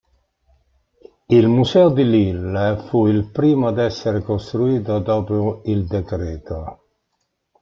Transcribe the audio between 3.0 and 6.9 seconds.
il primo ad essere costruito dopo il decreto.